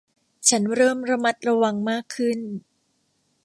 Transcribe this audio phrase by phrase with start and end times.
[0.49, 2.39] ฉันเริ่มระมัดระวังมากขึ้น